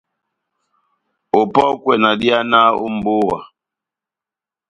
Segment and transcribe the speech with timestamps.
[1.39, 3.37] Opɔ́kwɛ na dihanaha ó mbówa.